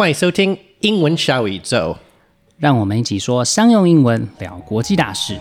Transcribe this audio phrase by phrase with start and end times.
[0.00, 1.98] 欢迎收听英文小宇宙，
[2.56, 5.38] 让我们一起说商用英文，聊国际大事。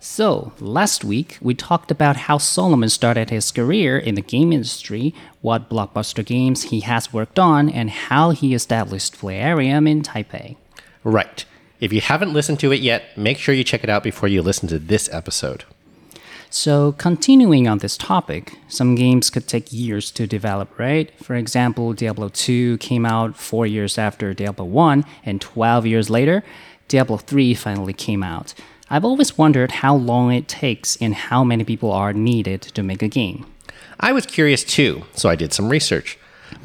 [0.00, 5.14] So, last week we talked about how Solomon started his career in the game industry,
[5.40, 10.56] what blockbuster games he has worked on, and how he established Playerium in Taipei.
[11.04, 11.44] Right.
[11.84, 14.40] If you haven't listened to it yet, make sure you check it out before you
[14.40, 15.64] listen to this episode.
[16.48, 21.12] So, continuing on this topic, some games could take years to develop, right?
[21.22, 26.42] For example, Diablo 2 came out four years after Diablo 1, and 12 years later,
[26.88, 28.54] Diablo 3 finally came out.
[28.88, 33.02] I've always wondered how long it takes and how many people are needed to make
[33.02, 33.44] a game.
[34.00, 36.16] I was curious too, so I did some research.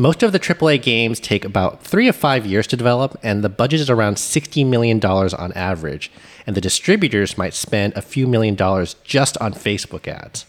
[0.02, 3.50] Most of the AAA games take about three to five years to develop, and the
[3.50, 6.10] budget is around $60 million on average.
[6.48, 10.46] And the distributors might spend a few million dollars just on Facebook ads.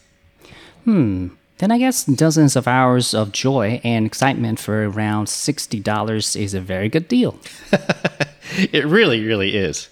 [0.85, 1.31] Hmm.
[1.59, 6.61] Then I guess dozens of hours of joy and excitement for around $60 is a
[6.61, 7.37] very good deal.
[8.57, 9.89] it really, really is.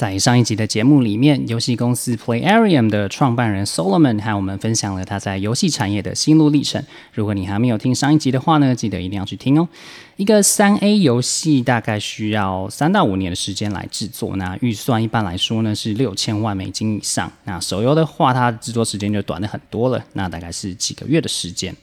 [0.00, 6.82] 在上一集的节目里面，游戏公司 Playarium 的创办人 Solomon 和我们分享了他在游戏产业的心路历程。
[7.12, 9.68] 如果你还没有听上一集的话呢，记得一定要去听哦。
[10.16, 17.30] 一个三 A 游戏大概需要三到五年的时间来制作，那预算一般来说呢是六千万美金以上。
[17.44, 21.76] 那手游的话，它制作时间就短了很多了，那大概是几个月的时间。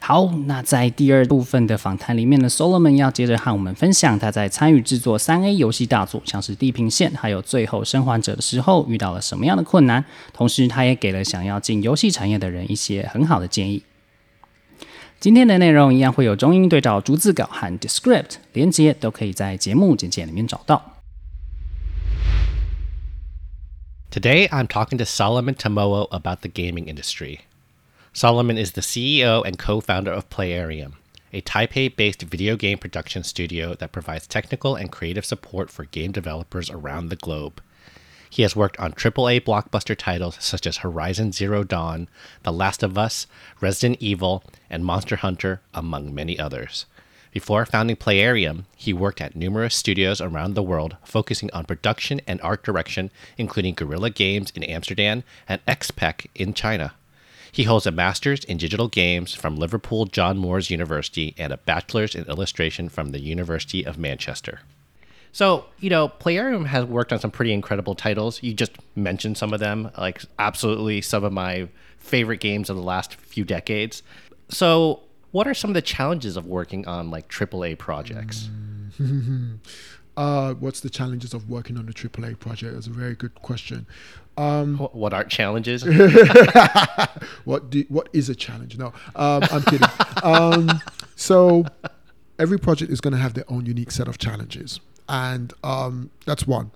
[0.00, 13.82] 好，那在第二部分的访谈里面呢，Solomon 要接着和我们分享他在参与制作三 A 游戏大作，像是《地平线》还有《最后生还者》的时候遇到了什么样的困难，同时他也给了想要进游戏产业的人一些很好的建议。
[15.20, 20.94] 今天的内容一样会有中英对照、逐字稿和 Descript 连接，都可以在节目简介里面找到。
[24.10, 27.40] Today, I'm talking to Solomon Temowo about the gaming industry.
[28.12, 30.94] Solomon is the CEO and co founder of Playerium,
[31.32, 36.10] a Taipei based video game production studio that provides technical and creative support for game
[36.10, 37.62] developers around the globe.
[38.30, 42.08] He has worked on AAA blockbuster titles such as Horizon Zero Dawn,
[42.42, 43.26] The Last of Us,
[43.60, 46.86] Resident Evil, and Monster Hunter, among many others.
[47.30, 52.40] Before founding Playerium, he worked at numerous studios around the world, focusing on production and
[52.40, 56.94] art direction, including Guerrilla Games in Amsterdam and XPEC in China.
[57.58, 62.14] He holds a master's in digital games from Liverpool John Moores University and a bachelor's
[62.14, 64.60] in illustration from the University of Manchester.
[65.32, 68.40] So, you know, Playerium has worked on some pretty incredible titles.
[68.44, 71.68] You just mentioned some of them, like absolutely some of my
[71.98, 74.04] favorite games of the last few decades.
[74.48, 75.00] So,
[75.32, 78.50] what are some of the challenges of working on like AAA projects?
[80.16, 82.74] uh, what's the challenges of working on a AAA project?
[82.74, 83.88] That's a very good question.
[84.38, 85.84] Um, what are challenges?
[87.44, 88.78] what do, what is a challenge?
[88.78, 89.88] No, um, I'm kidding.
[90.22, 90.80] um,
[91.16, 91.64] so
[92.38, 94.78] every project is going to have their own unique set of challenges,
[95.08, 96.70] and um, that's one.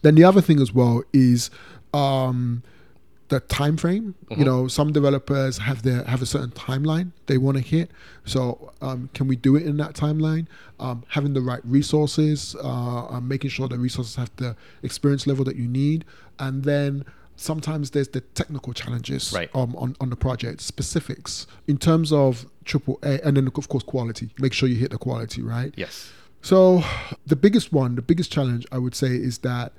[0.00, 1.50] Then the other thing as well is
[1.92, 2.62] um,
[3.28, 4.14] the time frame.
[4.24, 4.40] Mm-hmm.
[4.40, 7.90] You know, some developers have their have a certain timeline they want to hit.
[8.24, 10.46] So, um, can we do it in that timeline?
[10.78, 15.44] Um, having the right resources, uh, uh, making sure the resources have the experience level
[15.44, 16.04] that you need,
[16.40, 17.04] and then
[17.36, 19.50] sometimes there's the technical challenges right.
[19.54, 23.84] um, on on the project specifics in terms of triple A, and then of course
[23.84, 24.30] quality.
[24.38, 25.72] Make sure you hit the quality right.
[25.76, 26.12] Yes.
[26.42, 26.82] So
[27.26, 29.72] the biggest one, the biggest challenge I would say is that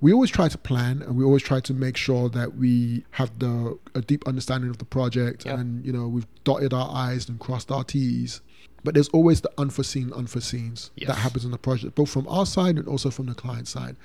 [0.00, 3.38] we always try to plan and we always try to make sure that we have
[3.38, 5.58] the a deep understanding of the project yep.
[5.58, 8.40] and you know we've dotted our i's and crossed our t's
[8.84, 11.08] but there's always the unforeseen unforeseens yes.
[11.08, 13.96] that happens on the project both from our side and also from the client side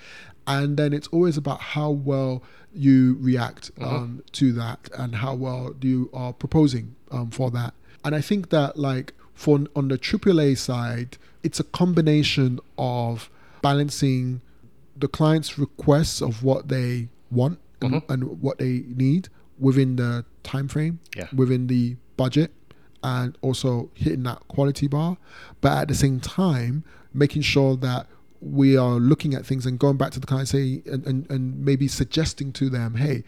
[0.47, 2.43] and then it's always about how well
[2.73, 3.95] you react uh-huh.
[3.95, 8.49] um, to that and how well you are proposing um, for that and i think
[8.49, 13.29] that like for on the aaa side it's a combination of
[13.61, 14.41] balancing
[14.95, 17.95] the client's requests of what they want mm-hmm.
[17.95, 19.29] and, and, what they need
[19.59, 21.27] within the time frame, yeah.
[21.35, 22.51] within the budget,
[23.03, 25.17] and also hitting that quality bar.
[25.61, 26.83] But at the same time,
[27.13, 28.07] making sure that
[28.41, 31.63] we are looking at things and going back to the client, say, and, and, and
[31.63, 33.23] maybe suggesting to them, hey,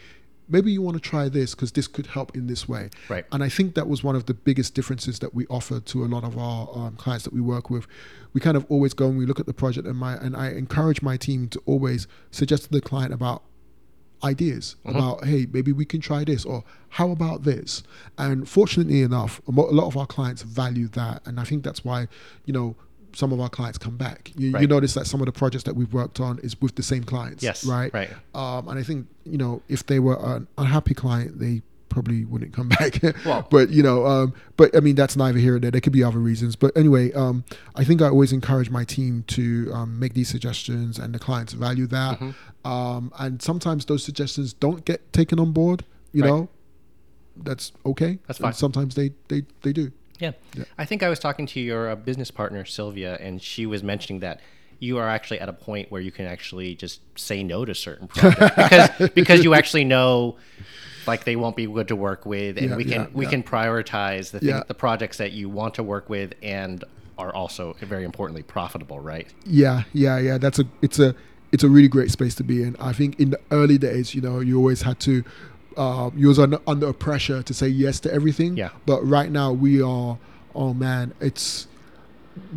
[0.50, 2.90] maybe you want to try this because this could help in this way.
[3.10, 3.26] Right.
[3.32, 6.08] And I think that was one of the biggest differences that we offer to a
[6.08, 7.88] lot of our um, clients that we work with.
[8.34, 10.50] We kind of always go and we look at the project, and my and I
[10.50, 13.44] encourage my team to always suggest to the client about
[14.24, 14.96] ideas mm-hmm.
[14.96, 17.84] about hey maybe we can try this or how about this
[18.18, 22.08] and fortunately enough a lot of our clients value that and i think that's why
[22.46, 22.74] you know
[23.16, 24.32] some of our clients come back.
[24.36, 26.84] You, you notice that some of the projects that we've worked on is with the
[26.84, 27.44] same clients.
[27.44, 27.94] Yes, Right.
[27.94, 28.10] right.
[28.34, 32.54] Um, and I think you know if they were an unhappy client, they probably wouldn't
[32.54, 33.00] come back.
[33.24, 35.72] Well- but you know, um, but I mean that's neither here nor there.
[35.72, 36.56] There could be other reasons.
[36.56, 37.44] But anyway, um,
[37.76, 41.54] I think I always encourage my team to um, make these suggestions, and the clients
[41.54, 42.20] value that.
[42.20, 42.68] Mm-hmm.
[42.72, 45.86] Um, and sometimes those suggestions don't get taken on board.
[46.14, 46.30] You Right.
[46.30, 46.50] know,
[47.38, 48.20] that's okay.
[48.28, 48.54] That's And fine.
[48.54, 49.92] sometimes they they they do.
[50.20, 50.32] Yeah.
[50.56, 50.64] Yeah.
[50.78, 54.20] I think I was talking to your uh, business partner, Sylvia, and she was mentioning
[54.22, 54.40] that
[54.80, 58.08] you are actually at a point where you can actually just say no to certain
[58.10, 60.36] projects because because you actually know
[61.08, 63.44] like they won't be good to work with and Yeah, we can yeah, we can
[63.44, 64.64] prioritize the thing, Yeah.
[64.68, 66.84] the projects that you want to work with and
[67.18, 69.28] are also very importantly profitable, right?
[69.46, 70.38] Yeah, yeah, yeah.
[70.38, 71.16] That's a it's a
[71.52, 72.76] it's a really great space to be in.
[72.80, 75.24] I think in the early days, you know, you always had to
[75.78, 78.58] uh, you was under, under pressure to say yes to everything.
[78.58, 78.70] Yeah.
[78.86, 80.18] But right now we are.
[80.56, 81.68] Oh man, it's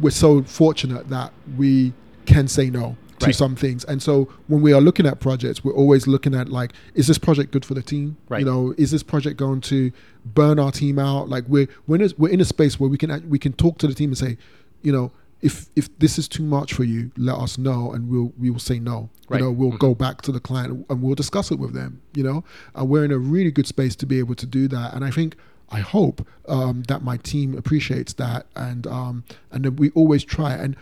[0.00, 1.92] we're so fortunate that we
[2.26, 3.34] can say no to Right.
[3.34, 3.84] some things.
[3.84, 7.16] And so when we are looking at projects, we're always looking at like, is this
[7.16, 8.16] project good for the team?
[8.28, 8.40] Right.
[8.40, 9.90] You know, is this project going to
[10.26, 11.28] burn our team out?
[11.30, 13.78] Like we're we're in a, we're in a space where we can we can talk
[13.78, 14.36] to the team and say,
[14.82, 15.12] you know,
[15.46, 18.58] if if this is too much for you, let us know and we'll we will
[18.58, 19.08] say no.
[19.28, 19.40] Right.
[19.40, 22.02] You know, we'll go back to the client and we'll discuss it with them.
[22.14, 22.44] You know,
[22.74, 24.94] and we're in a really good space to be able to do that.
[24.94, 25.36] And I think.
[25.68, 30.52] I hope um, that my team appreciates that, and um, and then we always try.
[30.52, 30.76] And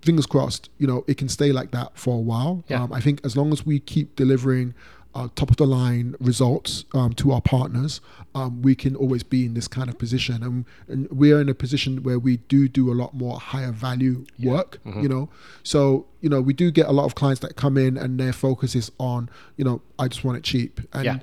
[0.00, 2.62] fingers crossed, you know, it can stay like that for a while.
[2.68, 2.84] Yeah.
[2.84, 4.74] Um, I think as long as we keep delivering
[5.14, 8.00] uh, top of the line results um, to our partners,
[8.34, 10.42] um, we can always be in this kind of position.
[10.42, 14.26] And, and we're in a position where we do do a lot more higher value
[14.40, 15.02] work, Mm-hmm.
[15.02, 15.28] you know.
[15.62, 18.32] So, you know, we do get a lot of clients that come in and their
[18.32, 20.80] focus is on, you know, I just want it cheap.
[20.92, 21.18] And Yeah.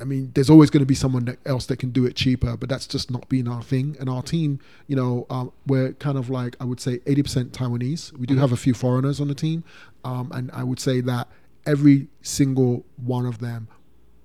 [0.00, 2.56] I mean, there's always going to be someone that else that can do it cheaper,
[2.56, 3.96] but that's just not been our thing.
[4.00, 4.58] And our team,
[4.88, 8.12] you know, um, we're kind of like I would say 80% Taiwanese.
[8.18, 9.62] We do have a few foreigners on the team,
[10.04, 11.28] um, and I would say that
[11.66, 13.68] every single one of them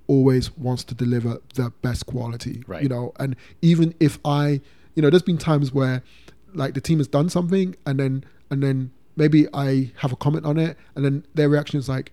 [0.07, 2.63] always wants to deliver the best quality.
[2.67, 2.83] Right.
[2.83, 4.61] You know, and even if I,
[4.95, 6.01] you know, there's been times where
[6.53, 10.45] like the team has done something, and then and then maybe I have a comment
[10.45, 12.11] on it, and then their reaction is like,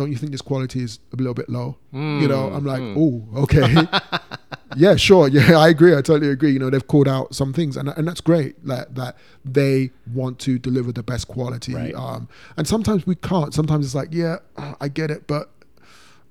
[0.00, 1.76] don't you think this quality is a little bit low?
[1.92, 3.86] you know, I'm like, oh, okay.
[4.76, 5.28] yeah, sure.
[5.28, 5.92] Yeah, I agree.
[5.92, 6.52] I totally agree.
[6.52, 8.64] You know, they've called out some things, and and that's great.
[8.64, 11.74] That that they want to deliver the best quality.
[11.74, 11.94] Right.
[11.94, 13.52] Um, and sometimes we can't.
[13.52, 14.36] Sometimes it's like, yeah,
[14.80, 15.50] I get it, but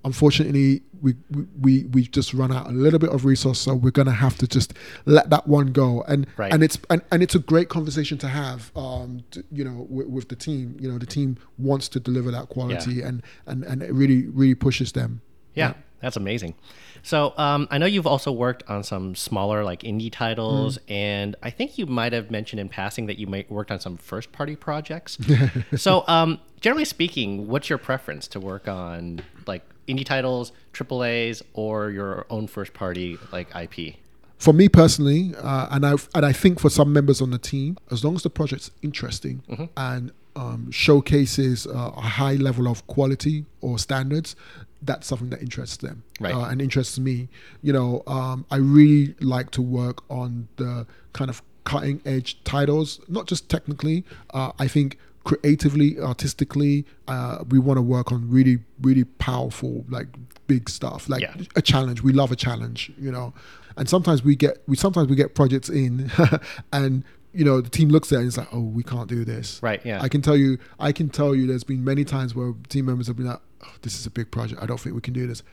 [0.05, 1.15] unfortunately, we
[1.61, 4.47] we we just run out a little bit of resource, so we're gonna have to
[4.47, 4.73] just
[5.05, 6.01] let that one go.
[6.07, 6.51] And Right.
[6.51, 8.71] and it's and, and it's a great conversation to have.
[8.75, 10.75] Um, to, you know, with, with the team.
[10.79, 14.55] You know, the team wants to deliver that quality, and and and it really really
[14.55, 15.21] pushes them.
[15.55, 16.55] Yeah, that's amazing.
[17.01, 20.91] So um, I know you've also worked on some smaller like indie titles, Mm.
[20.91, 23.95] and I think you might have mentioned in passing that you might worked on some
[23.97, 25.17] first party projects.
[25.77, 31.41] so um, generally speaking, what's your preference to work on like indie titles, triple A's,
[31.53, 33.95] or your own first party like IP?
[34.37, 37.77] for me personally, uh, and I and I think for some members on the team,
[37.91, 39.65] as long as the project's interesting Mm-hmm.
[39.75, 44.37] and um, showcases uh, a high level of quality or standards,
[44.81, 46.33] that's something that interests them Right.
[46.33, 47.27] uh, and interests me.
[47.61, 53.01] You know, um, I really like to work on the kind of cutting edge titles,
[53.09, 54.05] not just technically.
[54.33, 60.07] Uh, I think creatively, artistically, uh, we want to work on really, really powerful, like
[60.47, 61.35] big stuff, like Yeah.
[61.55, 62.01] a challenge.
[62.01, 63.33] We love a challenge, you know.
[63.77, 66.11] And sometimes we get we sometimes we get projects in,
[66.73, 67.03] and
[67.33, 69.59] you know the team looks at it and it's like, oh, we can't do this.
[69.61, 70.01] Right, yeah.
[70.01, 73.07] I can tell you, I can tell you, there's been many times where team members
[73.07, 74.61] have been like, oh, this is a big project.
[74.61, 75.43] I don't think we can do this.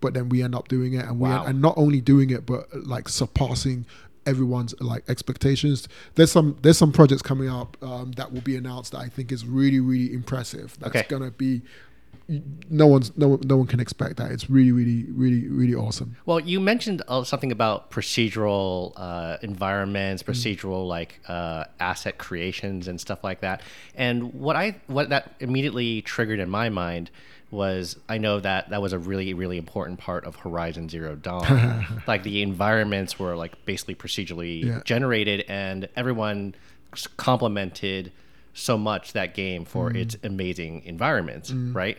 [0.00, 1.44] But then we end up doing it, and we Wow.
[1.46, 3.84] and not only doing it, but like surpassing
[4.28, 5.88] everyone's like expectations.
[6.16, 9.32] There's some there's some projects coming up um, that will be announced that I think
[9.32, 10.76] is really really impressive.
[10.80, 11.06] That's Okay.
[11.08, 11.62] gonna be
[12.68, 14.30] no one's no one- no one can expect that.
[14.30, 16.16] It's really really really really awesome.
[16.26, 20.28] Well, you mentioned uh, something about procedural uh, environments, Mm.
[20.30, 23.62] procedural like uh, asset creations and stuff like that.
[23.94, 27.10] And what I what that immediately triggered in my mind
[27.50, 32.02] was I know that that was a really really important part of Horizon Zero Dawn.
[32.06, 34.80] like the environments were like basically procedurally Yeah.
[34.84, 36.54] generated, and everyone
[37.16, 38.12] complimented
[38.54, 39.96] so much that game for Mm.
[39.96, 41.98] its amazing environments, right?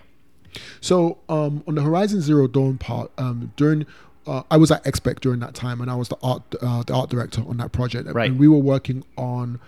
[0.81, 3.85] So um, on the Horizon Zero Dawn part, um, during
[4.27, 6.93] uh, I was at XPEC during that time, and I was the art uh, the
[6.93, 8.09] art director on that project.
[8.11, 8.29] Right.
[8.29, 9.59] And we were working on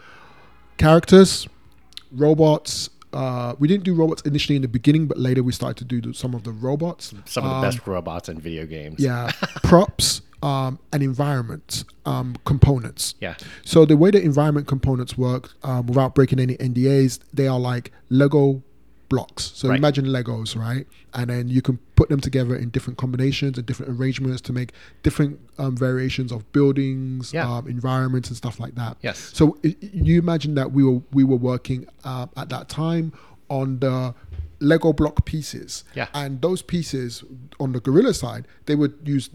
[0.78, 1.48] characters,
[2.12, 5.86] robots, uh, we didn't do robots initially in the beginning, but later we started to
[5.86, 7.14] do the- some of the robots.
[7.26, 9.00] Some of the Um, best robots in video games.
[9.00, 9.32] Yeah,
[9.64, 13.16] props um, and environment um, components.
[13.22, 13.36] Yeah.
[13.64, 17.92] So the way the environment components work, um, without breaking any NDAs, they are like
[18.10, 18.64] Lego
[19.12, 19.52] blocks.
[19.60, 19.78] So Right.
[19.78, 20.86] imagine Legos, right?
[21.14, 24.70] And then you can put them together in different combinations and different arrangements to make
[25.04, 27.50] different um, variations of buildings, Yeah.
[27.58, 28.94] um, environments, and stuff like that.
[29.08, 29.18] Yes.
[29.34, 31.80] So i you imagine that we were we were working
[32.12, 33.12] uh, at that time
[33.50, 33.98] on the
[34.72, 35.84] Lego block pieces.
[36.00, 36.08] Yeah.
[36.14, 37.24] And those pieces
[37.60, 39.30] on the Guerrilla side, they would use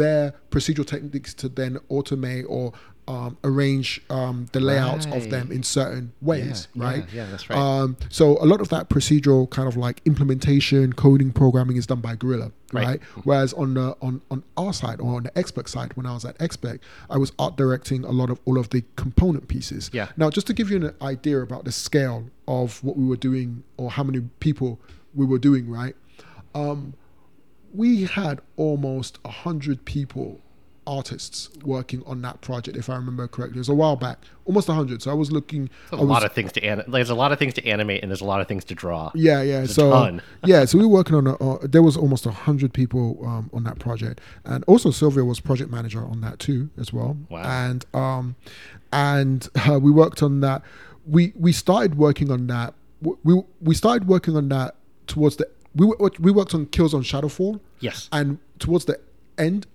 [0.00, 2.72] their procedural techniques to then automate or
[3.08, 7.04] um, arrange um, the layouts of them in certain ways, Yeah, right?
[7.12, 7.56] yeah, yeah, that's right.
[7.58, 12.00] Um, so a lot of that procedural kind of like implementation, coding, programming is done
[12.00, 12.84] by Guerrilla, Right.
[12.86, 13.02] right?
[13.22, 16.24] Whereas on the on on our side or on the XPEC side, when I was
[16.24, 19.88] at XPEC, I was art directing a lot of all of the component pieces.
[19.92, 20.08] Yeah.
[20.16, 23.62] Now, just to give you an idea about the scale of what we were doing
[23.76, 24.80] or how many people
[25.14, 25.94] we were doing, right?
[26.56, 26.94] Um,
[27.72, 30.40] we had almost a hundred people,
[30.86, 32.76] artists, working on that project.
[32.76, 35.02] If I remember correctly, it was a while back, almost a hundred.
[35.02, 35.68] So I was looking.
[35.90, 38.02] There's a was, lot of things to an- there's a lot of things to animate
[38.02, 39.10] and there's a lot of things to draw.
[39.14, 39.58] yeah, yeah.
[39.58, 40.22] There's so ton.
[40.44, 41.26] yeah, so we were working on.
[41.26, 45.24] A, uh, there was almost a hundred people um, on that project, and also Sylvia
[45.24, 47.16] was project manager on that too as well.
[47.28, 47.42] Wow.
[47.42, 48.36] And um,
[48.92, 50.62] and uh, we worked on that.
[51.06, 52.74] We we started working on that.
[53.22, 54.74] We we started working on that
[55.06, 55.48] towards the.
[55.74, 55.86] We
[56.20, 58.08] we worked on Killzone Shadow Fall, Yes.
[58.10, 58.98] and towards the
[59.36, 59.66] end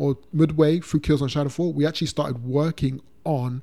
[0.00, 3.62] or midway through Killzone Shadow Fall, we actually started working on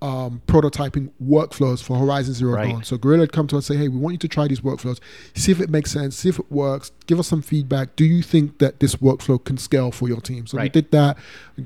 [0.00, 2.70] um, prototyping workflows for Horizon Zero Right.
[2.70, 2.84] Dawn.
[2.84, 4.60] So Guerrilla had come to us and say, "Hey, we want you to try these
[4.60, 4.98] workflows,
[5.34, 6.90] see if it makes sense, see if it works.
[7.06, 7.96] Give us some feedback.
[7.96, 11.16] Do you think that this workflow can scale for your team?" So we did that,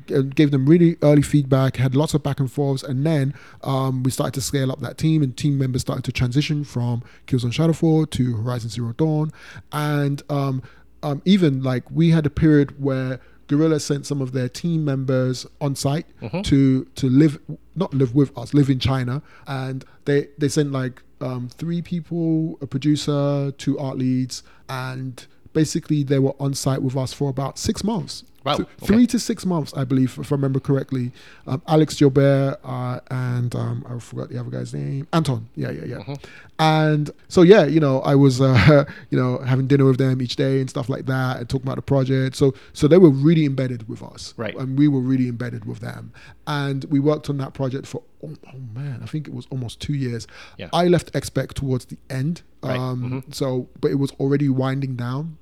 [0.08, 4.02] and gave them really early feedback, had lots of back and forths, and then um,
[4.02, 7.52] we started to scale up that team, and team members started to transition from Killzone
[7.52, 9.32] Shadow Fall to Horizon Zero Dawn,
[9.72, 10.62] and um,
[11.02, 15.46] um, even like we had a period where Guerrilla sent some of their team members
[15.60, 16.06] on site
[16.44, 17.38] to to live
[17.74, 22.58] not live with us, live in China, and they they sent like um, three people,
[22.60, 27.58] a producer, two art leads, and basically they were on site with us for about
[27.58, 28.22] six months.
[28.44, 28.64] Wow, okay.
[28.80, 31.12] Three to six months, I believe, if I remember correctly.
[31.46, 35.48] Um, Alex Gilbert uh, and um, I forgot the other guy's name, Anton.
[35.56, 35.96] Yeah, yeah, yeah.
[35.96, 36.14] Mm-hmm.
[36.60, 40.36] And so yeah, you know, I was uh, you know having dinner with them each
[40.36, 42.36] day and stuff like that, and talking about the project.
[42.36, 44.54] So so they were really embedded with us, Right.
[44.56, 46.12] And we were really embedded with them,
[46.46, 49.80] and we worked on that project for oh, oh man, I think it was almost
[49.80, 50.26] two years.
[50.56, 50.68] Yeah.
[50.72, 52.78] I left XPEC towards the end, Right.
[52.78, 55.38] um, so but it was already winding down,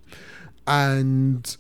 [0.67, 1.57] and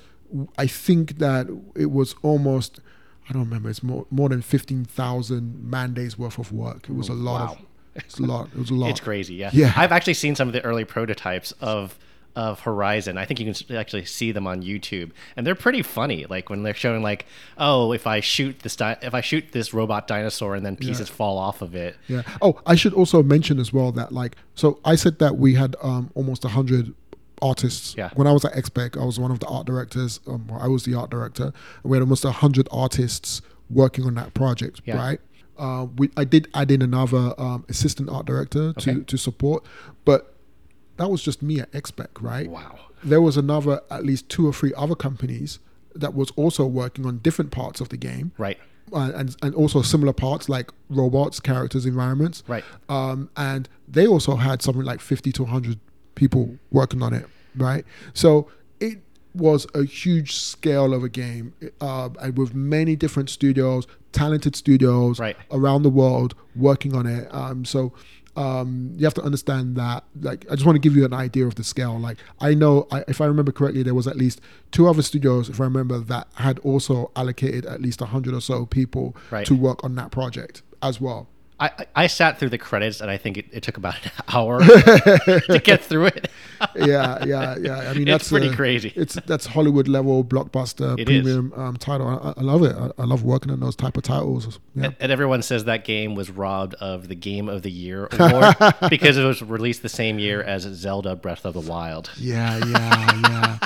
[0.59, 2.80] I think that it was almost.
[3.28, 3.68] I don't remember.
[3.71, 6.88] It's more more than fifteen thousand man days worth of work.
[6.88, 7.52] It was a lot Wow.
[7.54, 7.59] of.
[7.97, 8.49] It's a lot.
[8.54, 8.90] It was a lot.
[8.90, 9.50] It's crazy, yeah.
[9.52, 9.73] Yeah.
[9.75, 11.99] I've actually seen some of the early prototypes of
[12.37, 13.16] of Horizon.
[13.16, 16.26] I think you can actually see them on YouTube, and they're pretty funny.
[16.28, 17.25] Like when they're showing, like,
[17.56, 21.09] oh, if I shoot this, di- if I shoot this robot dinosaur, and then pieces
[21.09, 21.97] fall off of it.
[22.09, 22.23] Yeah.
[22.42, 25.75] Oh, I should also mention as well that like so I said that we had
[25.83, 26.92] um almost a hundred
[27.43, 27.95] artists.
[27.97, 28.11] Yeah.
[28.14, 30.21] When I was at XPEC, I was one of the art directors.
[30.26, 31.45] Um, I was the art director.
[31.83, 34.81] And we had almost a hundred artists working on that project.
[34.85, 34.97] Yeah.
[34.97, 35.21] Right.
[35.59, 39.02] Uh, we I did add in another um, assistant art director to Okay.
[39.05, 39.64] to support,
[40.05, 40.35] but
[40.99, 42.49] that was just me at XPEC, right?
[42.50, 42.78] Wow.
[43.05, 45.59] There was another at least two or three other companies
[45.95, 48.59] that was also working on different parts of the game Right.
[48.93, 52.43] uh, and and also similar parts like robots, characters, environments.
[52.47, 52.64] Right.
[52.90, 55.78] Um, and they also had something like fifty to hundred
[56.16, 57.26] people working on it.
[57.56, 57.85] Right.
[58.12, 58.49] So
[58.80, 58.99] it
[59.35, 65.20] was a huge scale of a game, uh, and with many different studios, talented studios
[65.20, 65.37] Right.
[65.52, 67.32] around the world working on it.
[67.32, 67.92] Um, so.
[68.38, 70.04] Um, you have to understand that.
[70.20, 71.99] Like, I just want to give you an idea of the scale.
[71.99, 74.42] Like, I know, I, if I remember correctly, there was at least
[74.73, 78.66] two other studios, if I remember, that had also allocated at least hundred or so
[78.66, 79.46] people Right.
[79.46, 81.28] to work on that project as well.
[81.58, 84.60] I, I sat through the credits, and I think it, it took about an hour
[84.64, 86.30] to get through it.
[86.75, 87.78] yeah, yeah, yeah.
[87.78, 88.92] I mean, It's that's pretty uh, crazy.
[88.94, 92.06] It's that's Hollywood level blockbuster It premium um, title.
[92.08, 92.76] I, I love it.
[92.76, 94.58] I, I love working on those type of titles.
[94.75, 94.90] Yeah.
[95.00, 98.54] And everyone says that game was robbed of the Game of the Year award
[98.90, 102.10] because it was released the same year as Zelda Breath of the Wild.
[102.16, 103.58] Yeah, yeah, yeah.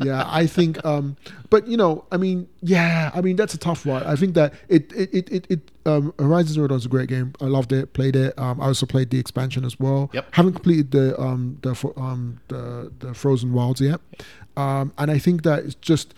[0.00, 1.16] Yeah, I think um
[1.50, 4.02] but you know, I mean, yeah, I mean that's a tough one.
[4.04, 7.08] I think that it it it it, it um Horizon Zero Dawn is a great
[7.08, 7.32] game.
[7.40, 8.38] I loved it, played it.
[8.38, 10.10] Um I also played the expansion as well.
[10.12, 10.34] Yep.
[10.34, 14.00] Haven't completed the um the um the the Frozen Wilds yet.
[14.56, 16.14] Um and I think that it's just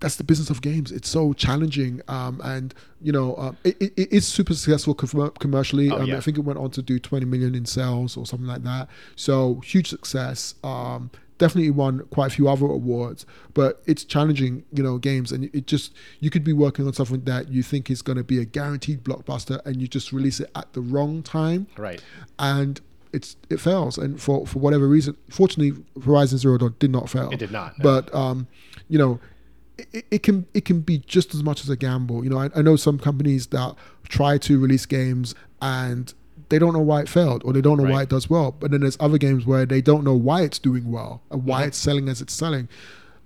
[0.00, 0.92] that's the business of games.
[0.92, 5.32] It's so challenging, um, and you know, um, it, it, it is super successful com-
[5.38, 5.90] commercially.
[5.90, 6.16] Oh, um, yeah.
[6.16, 8.88] I think it went on to do 20 million in sales or something like that.
[9.14, 10.54] So huge success.
[10.62, 15.44] Um, definitely won quite a few other awards, but it's challenging, you know, games, and
[15.54, 18.38] it just you could be working on something that you think is going to be
[18.38, 22.02] a guaranteed blockbuster, and you just release it at the wrong time, Right.
[22.38, 22.80] and
[23.12, 27.30] it's it fails, and for for whatever reason, fortunately, Horizon Zero Dawn did not fail.
[27.30, 27.82] It did not, no.
[27.82, 28.46] but um,
[28.88, 29.20] you know,
[29.78, 32.24] it, it can it can be just as much as a gamble.
[32.24, 33.74] You know, I, I know some companies that
[34.08, 36.12] try to release games and
[36.48, 38.52] they don't know why it failed or they don't know why it does well.
[38.52, 41.62] But then there's other games where they don't know why it's doing well and why
[41.64, 41.66] Mhm.
[41.68, 42.68] it's selling as it's selling.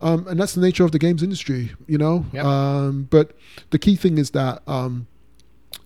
[0.03, 2.25] Um, and that's the nature of the games industry, you know.
[2.33, 2.45] Yep.
[2.45, 3.33] Um, but
[3.71, 5.07] the key thing is that um,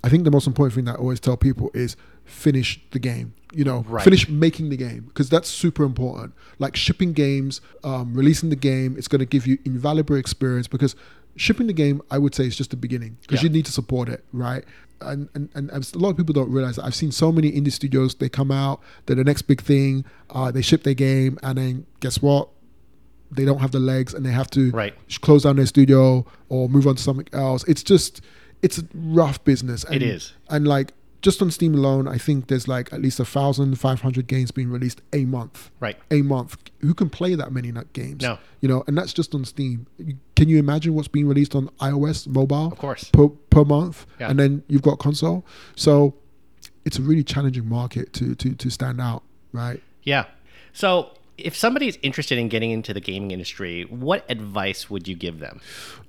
[0.05, 3.35] I think the most important thing that I always tell people is finish the game.
[3.53, 4.03] You know, Right.
[4.05, 6.33] finish making the game because that's super important.
[6.59, 10.95] Like shipping games, um, releasing the game, it's going to give you invaluable experience because
[11.37, 13.49] shipping the game, I would say, is just the beginning because Yeah.
[13.49, 14.65] you need to support it, right?
[15.01, 17.73] And, and and a lot of people don't realize that I've seen so many indie
[17.73, 18.15] studios.
[18.15, 20.05] They come out, they're the next big thing.
[20.31, 22.49] Uh, they ship their game, and then guess what?
[23.31, 24.95] They don't have the legs, and they have to Right.
[25.21, 27.65] close down their studio or move on to something else.
[27.65, 28.21] It's just,
[28.63, 29.85] it's a rough business.
[29.85, 30.33] And, It is.
[30.49, 30.93] And like
[31.25, 34.51] just on Steam alone, I think there's like at least a thousand five hundred games
[34.51, 35.71] being released a month.
[35.81, 35.97] Right.
[36.11, 36.57] A month.
[36.81, 38.23] Who can play that many nut games?
[38.23, 38.39] No.
[38.61, 39.87] You know, and that's just on Steam.
[40.37, 42.67] Can you imagine what's being released on iOS mobile?
[42.71, 43.05] Of course.
[43.11, 44.29] Per, per month, Yeah.
[44.31, 45.47] and then you've got console.
[45.77, 46.15] So
[46.85, 49.83] it's a really challenging market to to to stand out, right?
[50.03, 50.27] Yeah.
[50.75, 55.15] So, if somebody is interested in getting into the gaming industry, what advice would you
[55.17, 55.61] give them?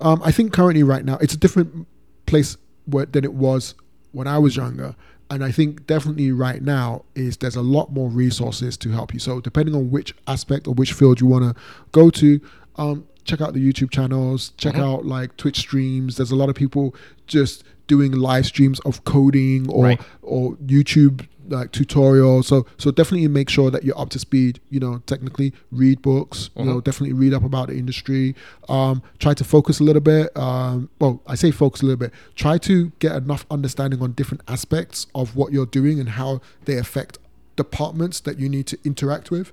[0.01, 1.87] Um, I think currently, right now, it's a different
[2.25, 3.75] place where, than it was
[4.15, 4.95] when I was younger.
[5.29, 9.19] And I think definitely right now is there's a lot more resources to help you.
[9.19, 12.39] So depending on which aspect or which field you want to go to,
[12.77, 16.17] um, check out the YouTube channels, check out like Twitch streams.
[16.17, 16.93] There's a lot of people
[17.25, 20.01] just doing live streams of coding or Right.
[20.21, 22.45] or YouTube like tutorials.
[22.45, 24.59] So so definitely make sure that you're up to speed.
[24.69, 26.49] You know, technically read books.
[26.55, 28.35] You know, definitely read up about the industry.
[28.69, 30.35] Um, try to focus a little bit.
[30.37, 32.11] Um, well, I say focus a little bit.
[32.35, 36.77] Try to get enough understanding on different aspects of what you're doing and how they
[36.77, 37.17] affect
[37.55, 39.51] departments that you need to interact with.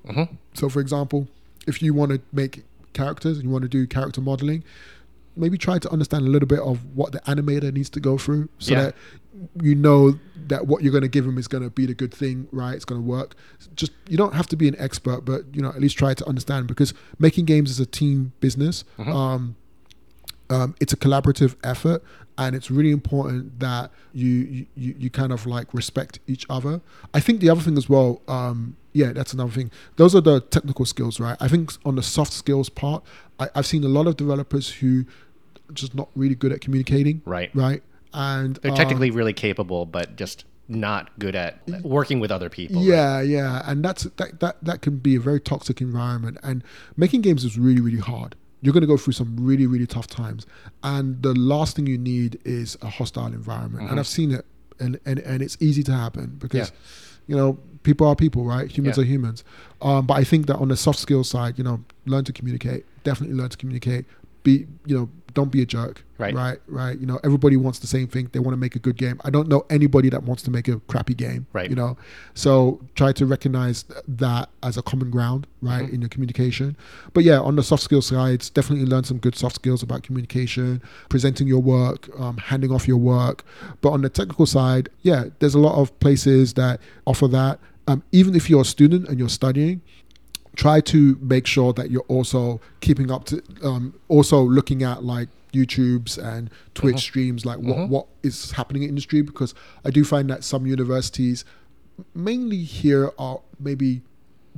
[0.54, 1.28] So, for example,
[1.66, 4.64] if you want to make characters and you want to do character modeling,
[5.36, 8.48] maybe try to understand a little bit of what the animator needs to go through
[8.58, 8.82] so Yeah.
[8.82, 8.94] that
[9.62, 10.18] you know
[10.48, 12.74] that what you're going to give him is going to be the good thing right?
[12.74, 13.34] It's going to work.
[13.74, 16.26] Just you don't have to be an expert but you know at least try to
[16.28, 18.84] understand because making games is a team business.
[18.98, 19.56] Um,
[20.52, 22.00] um, it's a collaborative effort
[22.38, 26.74] and it's really important that you, you you kind of like respect each other
[27.14, 30.40] i think the other thing as well um, yeah that's another thing those are the
[30.56, 33.02] technical skills right i think on the soft skills part
[33.38, 35.04] I, i've seen a lot of developers who
[35.68, 37.50] are just not really good at communicating Right.
[37.54, 37.82] right
[38.14, 42.76] and They're um, technically really capable, but just not good at working with other people.
[42.76, 42.86] right?
[42.86, 46.62] yeah yeah and that's that, that that can be a very toxic environment and
[46.96, 50.06] making games is really really hard you're going to go through some really really tough
[50.06, 50.46] times
[50.84, 54.44] and the last thing you need is a hostile environment and i've seen it
[54.80, 56.76] and and, and it's easy to happen because Mm-hmm.
[57.32, 57.36] Yeah.
[57.36, 59.02] you know people are people right humans Yeah.
[59.02, 59.44] are humans
[59.80, 62.84] um, but i think that on the soft skills side you know learn to communicate
[63.04, 64.04] definitely learn to communicate
[64.44, 66.34] be you know don't be a jerk Right.
[66.34, 66.96] right right?
[67.00, 68.28] You know everybody wants the same thing.
[68.32, 69.20] They want to make a good game.
[69.24, 71.68] I don't know anybody that wants to make a crappy game Right.
[71.68, 71.96] you know?
[72.34, 75.94] So try to recognize that as a common ground right Mm-hmm.
[75.94, 76.76] in your communication.
[77.12, 80.80] But yeah on the soft skills side definitely learn some good soft skills about communication
[81.08, 83.44] presenting your work um, handing off your work.
[83.80, 87.58] But on the technical side yeah there's a lot of places that offer that.
[87.88, 89.82] Um, even if you're a student and you're studying
[90.56, 95.28] try to make sure that you're also keeping up to um, also looking at like
[95.52, 100.28] YouTube's and Twitch streams like what what is happening in industry because I do find
[100.30, 101.44] that some universities
[102.14, 104.02] mainly here are maybe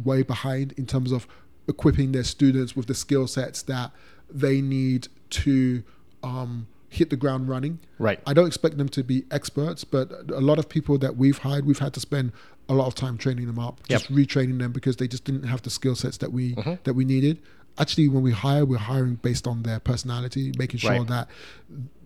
[0.02, 1.26] way behind in terms of
[1.68, 3.92] equipping their students with the skill sets that
[4.30, 5.82] they need to
[6.22, 7.78] um, hit the ground running.
[7.98, 8.20] Right.
[8.26, 11.66] I don't expect them to be experts, but a lot of people that we've hired,
[11.66, 12.32] we've had to spend
[12.68, 15.62] a lot of time training them up, just retraining them because they just didn't have
[15.62, 16.74] the skill sets that we Mm-hmm.
[16.84, 17.38] that we needed.
[17.76, 21.06] Actually, when we hire, we're hiring based on their personality, making sure Right.
[21.08, 21.28] that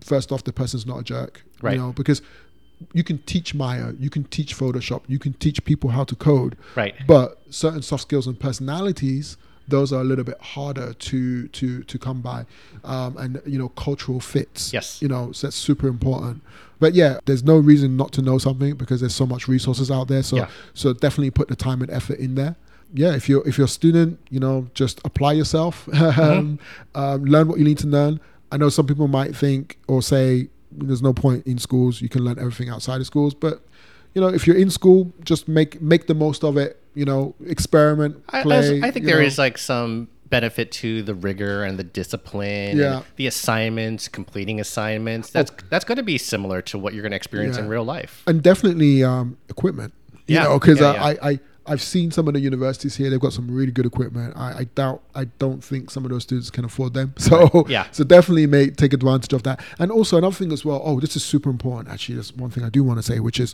[0.01, 1.75] first off, the person's not a jerk, Right.
[1.75, 2.21] you know, because
[2.93, 6.57] you can teach Maya, you can teach Photoshop, you can teach people how to code,
[6.75, 6.95] Right.
[7.07, 11.99] but certain soft skills and personalities those are a little bit harder to to to
[11.99, 12.43] come by
[12.83, 14.99] um, and you know cultural fits Yes.
[14.99, 16.41] you know so that's super important
[16.79, 20.07] but yeah there's no reason not to know something because there's so much resources out
[20.07, 20.49] there so Yeah.
[20.73, 22.55] so definitely put the time and effort in there
[22.93, 26.55] yeah if you're if you're a student you know just apply yourself Mm-hmm.
[26.99, 28.19] um, learn what you need to learn
[28.51, 32.01] I know some people might think or say there's no point in schools.
[32.01, 33.61] You can learn everything outside of schools, but
[34.15, 36.81] you know, if you're in school, just make make the most of it.
[36.95, 38.81] You know, experiment, I, play.
[38.81, 39.25] I, I think there know.
[39.25, 42.97] is like some benefit to the rigor and the discipline Yeah.
[42.97, 47.11] and the assignments completing assignments that's that's going to be similar to what you're going
[47.11, 49.93] to experience in real life and definitely um, equipment.
[50.27, 51.17] You Yeah, know, because yeah, I, yeah.
[51.21, 53.11] I, I I've seen some of the universities here.
[53.11, 54.33] They've got some really good equipment.
[54.35, 55.03] I, I doubt.
[55.13, 57.13] I don't think some of those students can afford them.
[57.19, 57.85] So Yeah.
[57.91, 59.59] So definitely make take advantage of that.
[59.77, 60.81] And also another thing as well.
[60.83, 61.89] Oh, this is super important.
[61.93, 63.53] Actually, that's one thing I do want to say, which is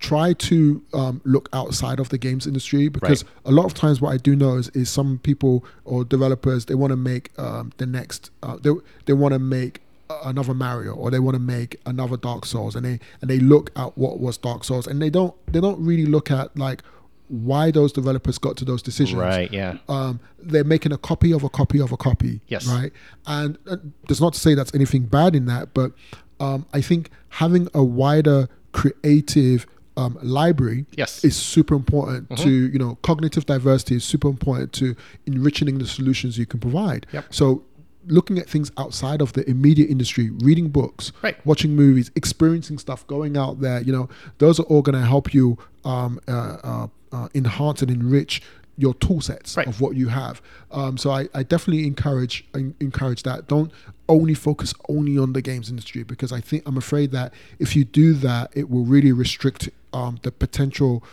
[0.00, 3.32] try to um, look outside of the games industry because Right.
[3.44, 6.74] a lot of times what I do know is, is some people or developers they
[6.74, 8.70] want to make um, the next uh, they
[9.04, 9.82] they want to make
[10.24, 13.70] another Mario or they want to make another Dark Souls and they and they look
[13.76, 16.82] at what was Dark Souls and they don't they don't really look at like
[17.28, 21.44] why those developers got to those decisions right yeah um, they're making a copy of
[21.44, 22.40] a copy of a copy.
[22.48, 22.66] Yes.
[22.66, 22.92] Right.
[23.26, 23.76] And uh,
[24.08, 25.92] that's not to say that's anything bad in that, but
[26.40, 31.18] um, I think having a wider creative um, library Yes.
[31.18, 31.26] Mm-hmm.
[31.28, 34.94] is super important to you know cognitive diversity is super important to
[35.26, 37.06] enriching the solutions you can provide.
[37.12, 37.24] Yep.
[37.30, 37.64] So
[38.06, 41.36] looking at things outside of the immediate industry, reading books, Right.
[41.44, 45.34] watching movies, experiencing stuff, going out there, you know, those are all going to help
[45.34, 48.40] you um, uh, uh, uh, enhance and enrich
[48.78, 49.66] your tool sets Right.
[49.66, 50.40] of what you have.
[50.70, 53.46] Um, so I, I definitely encourage en- encourage that.
[53.48, 53.70] Don't
[54.08, 57.84] only focus only on the games industry because I think I'm afraid that if you
[57.84, 61.04] do that, it will really restrict um, the potential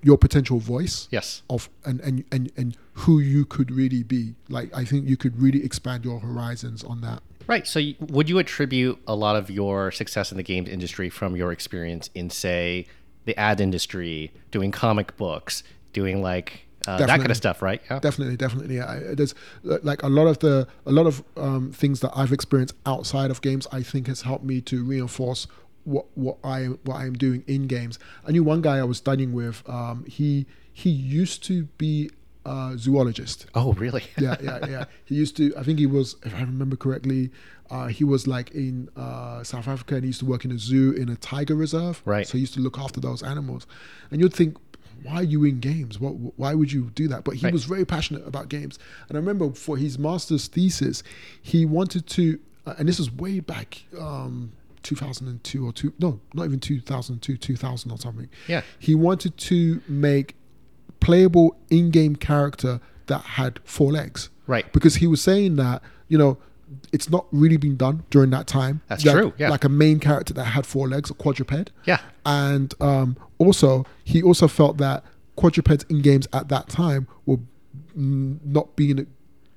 [0.00, 4.34] your potential voice yes of and, and and and who you could really be.
[4.48, 7.22] Like I think you could really expand your horizons on that.
[7.46, 7.66] Right.
[7.66, 11.50] So, would you attribute a lot of your success in the games industry from your
[11.50, 12.86] experience in, say,
[13.24, 15.62] the ad industry, doing comic books,
[15.94, 17.62] doing like uh, that kind of stuff?
[17.62, 17.80] Right.
[17.90, 18.00] Yeah.
[18.00, 22.12] definitely definitely I, there's like a lot of the a lot of um, things that
[22.14, 25.46] i've experienced outside of games i think has helped me to reinforce
[25.88, 29.32] what what i what i'm doing in games i knew one guy i was studying
[29.32, 32.10] with um, he he used to be
[32.44, 34.04] a zoologist Oh, really?
[34.18, 34.84] yeah, yeah, yeah.
[35.04, 35.52] He used to.
[35.60, 37.30] I think he was, if I remember correctly,
[37.68, 40.58] uh, he was like in uh, South Africa and he used to work in a
[40.58, 42.00] zoo in a tiger reserve.
[42.06, 42.26] Right.
[42.26, 43.66] So he used to look after those animals,
[44.10, 44.56] and you'd think,
[45.02, 45.98] why are you in games?
[46.00, 46.12] What?
[46.42, 47.24] Why would you do that?
[47.24, 47.52] But he Right.
[47.52, 51.02] was very passionate about games, and I remember for his master's thesis,
[51.42, 53.82] he wanted to, uh, and this was way back.
[53.98, 54.52] Um,
[54.88, 58.62] 2002 or two no not even 2002 2000 or something Yeah.
[58.78, 60.34] he wanted to make
[61.00, 64.72] playable in-game character that had four legs Right.
[64.72, 66.38] because he was saying that you know
[66.92, 69.48] it's not really been done during that time That's true, yeah.
[69.50, 72.00] like a main character that had four legs a quadruped Yeah.
[72.26, 75.04] and um, also he also felt that
[75.36, 77.38] quadrupeds in games at that time were
[77.94, 79.06] not being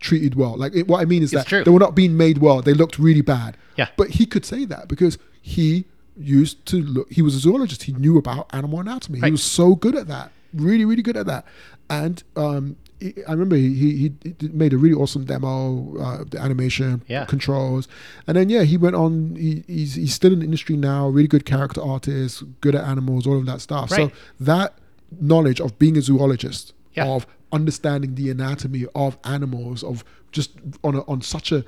[0.01, 1.63] treated well like it, what i mean is It's that true.
[1.63, 3.87] they were not being made well they looked really bad Yeah.
[3.97, 5.85] but he could say that because he
[6.17, 9.75] used to look he was a zoologist he knew about animal anatomy he was so
[9.75, 11.45] good at that really really good at that
[11.89, 16.39] and um he- I remember he, he he made a really awesome demo, uh, the
[16.39, 17.25] animation, Yeah.
[17.25, 17.87] controls,
[18.27, 19.35] and then yeah, he went on.
[19.35, 21.07] He, he's he's still in the industry now.
[21.09, 23.89] Really good character artist, good at animals, all of that stuff.
[23.89, 24.11] Right.
[24.11, 24.75] So that
[25.19, 27.07] knowledge of being a zoologist, Yeah.
[27.07, 30.51] of understanding the anatomy of animals, of just
[30.83, 31.63] on a, on such a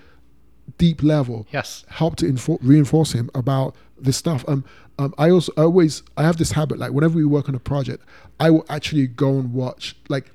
[0.78, 1.84] deep level, Yes.
[1.90, 4.46] helped to infor- reinforce him about this stuff.
[4.48, 4.64] Um,
[5.00, 8.04] um, I also always I have this habit like whenever we work on a project,
[8.40, 10.32] I will actually go and watch like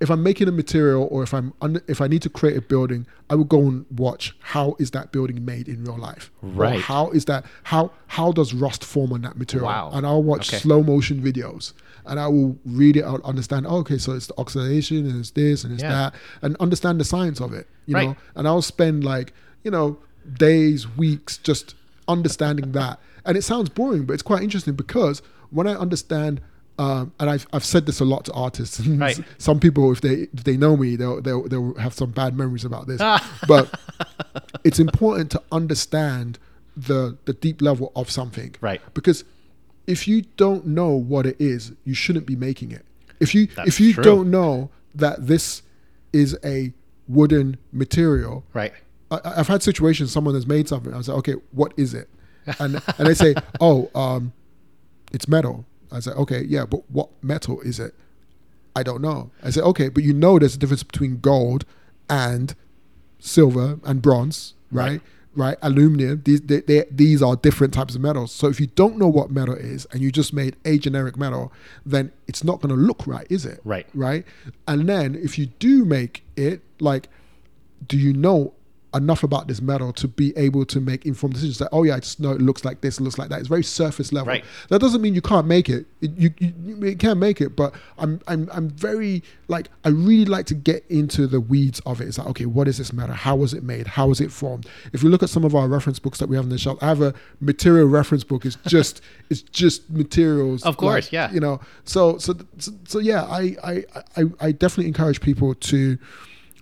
[0.00, 2.60] if I'm making a material or if I'm under, if I need to create a
[2.60, 6.30] building, I will go and watch how is that building made in real life.
[6.42, 6.80] Or Right.
[6.80, 9.68] how is that how how does rust form on that material?
[9.68, 9.90] Wow.
[9.94, 10.58] And I'll watch Okay.
[10.58, 11.72] slow motion videos
[12.06, 13.66] and I will read it out, understand.
[13.66, 15.90] Oh, okay, so it's the oxidation and it's this and it's Yeah.
[15.90, 17.66] that, and understand the science of it.
[17.86, 18.08] You Right.
[18.08, 19.98] know, and I'll spend like you know
[20.38, 21.74] days, weeks just
[22.08, 22.98] understanding that.
[23.26, 26.40] And it sounds boring, but it's quite interesting because when I understand,
[26.78, 28.78] um, and I've, I've said this a lot to artists.
[28.80, 29.18] and Right.
[29.38, 32.64] Some people, if they if they know me, they'll they'll, they'll have some bad memories
[32.64, 33.00] about this.
[33.48, 33.78] but
[34.64, 36.38] it's important to understand
[36.76, 38.80] the the deep level of something, Right.
[38.94, 39.24] Because
[39.86, 42.84] if you don't know what it is, you shouldn't be making it.
[43.20, 44.02] If you That's if you true.
[44.04, 45.62] don't know that this
[46.12, 46.72] is a
[47.08, 48.72] wooden material, Right.
[49.10, 50.10] I, I've had situations.
[50.12, 50.92] Someone has made something.
[50.94, 52.08] I was like, okay, what is it?
[52.58, 54.32] And and they say, oh, um,
[55.12, 55.64] it's metal.
[55.92, 57.94] I said, okay, yeah, but what metal is it?
[58.74, 59.30] I don't know.
[59.42, 61.64] I said, okay, but you know there's a difference between gold
[62.10, 62.54] and
[63.20, 64.90] silver and bronze, right?
[64.92, 65.00] Right.
[65.36, 66.22] Right, aluminum.
[66.24, 68.32] These they, they, these are different types of metals.
[68.32, 71.52] So if you don't know what metal is and you just made a generic metal,
[71.84, 73.60] then it's not going to look right, is it?
[73.64, 73.86] Right.
[73.94, 74.24] Right.
[74.68, 77.08] And then if you do make it, like,
[77.86, 78.54] do you know
[78.94, 81.60] enough about this metal to be able to make informed decisions.
[81.60, 83.40] Like, oh yeah, I just know it looks like this, looks like that.
[83.40, 84.28] It's very surface level.
[84.28, 84.44] Right.
[84.68, 85.86] That doesn't mean you can't make it.
[86.00, 90.26] It- you, you, you can make it, but I'm I'm I'm very like I really
[90.26, 92.08] like to get into the weeds of it.
[92.08, 93.14] It's like okay, what is this metal?
[93.14, 93.86] How was it made?
[93.86, 94.66] How was it formed?
[94.92, 96.78] If you look at some of our reference books that we have in the shelf,
[96.82, 98.44] I have a material reference book.
[98.46, 100.62] It's just it's just materials.
[100.62, 101.32] Of course, like, yeah.
[101.32, 103.84] You know, so so so, so yeah, I, I
[104.16, 105.98] I I definitely encourage people to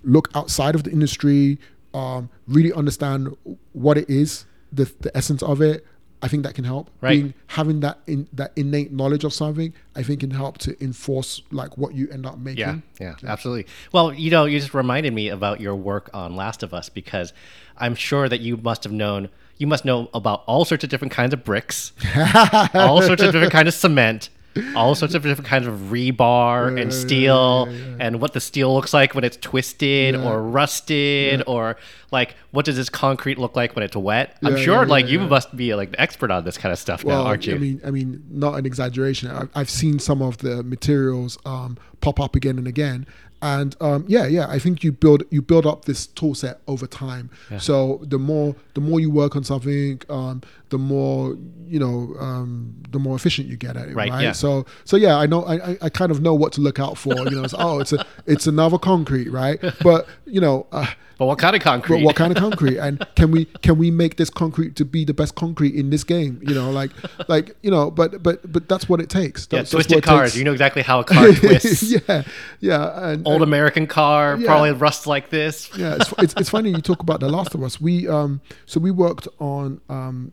[0.04, 1.58] look outside of the industry,
[1.94, 3.36] um, really understand
[3.72, 5.86] what it is, the the essence of it.
[6.24, 6.88] I think that can help.
[7.00, 7.10] Right.
[7.10, 11.42] Being having that in that innate knowledge of something, I think can help to enforce
[11.50, 12.60] like what you end up making.
[12.60, 13.66] Yeah, yeah, absolutely.
[13.90, 17.32] Well, you know, you just reminded me about your work on Last of Us because
[17.76, 21.12] I'm sure that you must have known, you must know about all sorts of different
[21.12, 21.92] kinds of bricks,
[22.74, 24.30] all sorts of different kinds of cement,
[24.76, 27.64] all sorts of different kinds of rebar and steel,
[27.98, 30.22] and what the steel looks like when it's twisted Yeah.
[30.28, 31.76] or rusted, or
[32.10, 34.36] like what does this concrete look like when it's wet.
[34.42, 36.78] I'm sure, yeah, like yeah, you must be like the expert on this kind of
[36.78, 37.54] stuff Well, now, aren't you?
[37.54, 39.30] I mean, I mean, not an exaggeration.
[39.30, 43.06] I've, I've seen some of the materials um, pop up again and again,
[43.40, 44.46] and um, yeah, yeah.
[44.48, 47.30] I think you build you build up this tool set over time.
[47.58, 51.36] So the more the more you work on something, um, the more
[51.72, 53.94] you know, um, the more efficient you get at it.
[53.96, 54.22] Right, Right.
[54.24, 54.32] yeah.
[54.32, 55.40] So so yeah, I know.
[55.52, 57.14] I, I- kind of know what to look out for.
[57.30, 59.58] You know, it's, oh, it's a it's another concrete, right?
[59.82, 60.66] But you know.
[60.72, 60.86] Uh,
[61.18, 61.98] but what kind of concrete?
[62.00, 62.78] but what kind of concrete?
[62.78, 66.04] And can we can we make this concrete to be the best concrete in this
[66.04, 66.40] game?
[66.48, 66.90] You know, like
[67.28, 69.46] like you know, but but but that's what it takes.
[69.50, 70.30] yeah, That's, that's twisted cars.
[70.32, 70.38] takes.
[70.38, 71.82] You know exactly how a car twists.
[71.92, 72.22] yeah,
[72.60, 74.46] yeah, and, Old and- American car Yeah.
[74.46, 75.70] probably rust like this.
[75.78, 75.94] yeah.
[75.98, 77.80] It's, it's it's funny you talk about The Last of Us.
[77.80, 80.32] We um so we worked on um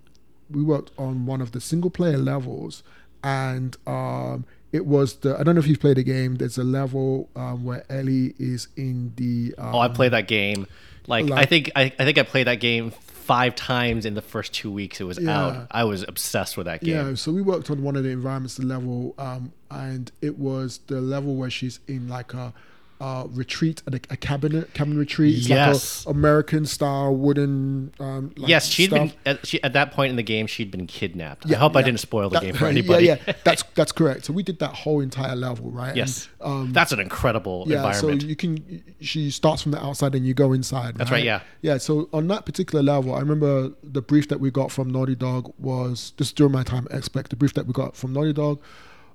[0.51, 2.83] we worked on one of the single player levels,
[3.23, 6.35] and um it was the I don't know if you've played the game.
[6.35, 10.67] There's a level um, where Ellie is in the um, Oh, I played that game.
[11.07, 14.53] Like, I think I, I think I played that game five times in the first
[14.53, 15.37] two weeks it was Yeah.
[15.47, 15.67] out.
[15.71, 16.95] I was obsessed with that game.
[17.09, 20.79] Yeah, so we worked on one of the environments, the level, um, and it was
[20.87, 22.53] the level where she's in like a,
[23.01, 25.37] uh retreat, a, a cabinet, cabin retreat.
[25.37, 26.05] It's Yes.
[26.05, 27.93] like a American style wooden.
[27.99, 28.99] Um, like yes, she'd stuff.
[28.99, 30.47] been at, she, at that point in the game.
[30.47, 31.45] She'd been kidnapped.
[31.45, 33.05] Yeah, I Yeah, hope I didn't spoil the That- game for anybody.
[33.05, 34.25] Yeah, yeah, that's that's correct.
[34.25, 35.95] So we did that whole entire level, right?
[35.95, 38.21] yes, And, um, that's an incredible yeah, environment.
[38.21, 38.83] so you can.
[38.99, 40.95] She starts from the outside and you go inside.
[40.97, 41.41] That's right, yeah.
[41.61, 41.77] Yeah.
[41.77, 45.53] So on that particular level, I remember the brief that we got from Naughty Dog
[45.57, 47.29] was this during my time at XPEC.
[47.29, 48.59] The brief that we got from Naughty Dog,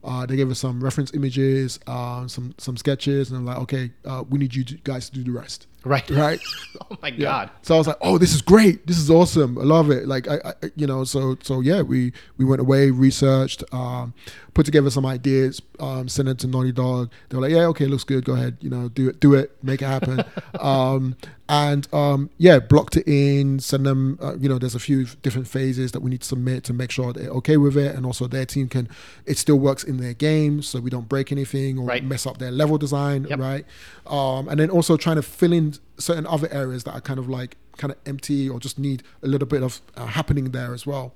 [0.05, 3.91] uh, they gave us some reference images, um, some some sketches, and I'm like, okay,
[4.05, 5.67] uh, we need you guys to do the rest.
[5.85, 6.41] Right, Right.
[6.91, 7.17] Oh my Yeah.
[7.19, 7.51] god.
[7.63, 8.85] So I was like, "Oh, this is great!
[8.87, 9.57] This is awesome!
[9.59, 12.91] I love it!" Like, I, I you know, so so yeah, we we went away,
[12.91, 14.13] researched, um,
[14.55, 17.11] put together some ideas, um, sent it to Naughty Dog.
[17.29, 18.25] They were like, "Yeah, okay, looks good.
[18.25, 20.25] Go ahead, you know, do it, do it, make it happen."
[20.61, 21.17] um,
[21.49, 24.19] and um, yeah, blocked it in, send them.
[24.21, 26.91] Uh, you know, there's a few different phases that we need to submit to make
[26.91, 28.89] sure they're okay with it, and also their team can.
[29.27, 32.05] It still works in their game, so we don't break anything or Right.
[32.05, 33.39] mess up their level design, Yep.
[33.39, 33.65] right?
[34.07, 37.29] Um, and then also trying to fill in certain other areas that are kind of
[37.29, 40.87] like kind of empty or just need a little bit of uh, happening there as
[40.87, 41.13] well.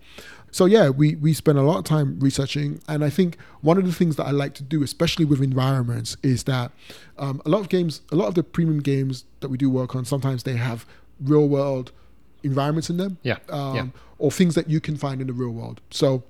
[0.50, 3.84] So yeah, we we spend a lot of time researching, and I think one of
[3.84, 6.72] the things that I like to do, especially with environments, is that
[7.18, 9.94] um, a lot of games, a lot of the premium games that we do work
[9.94, 10.86] on, sometimes they have
[11.20, 11.92] real world
[12.42, 13.86] environments in them, Yeah, um, yeah.
[14.18, 15.80] or things that you can find in the real world.
[15.90, 16.22] So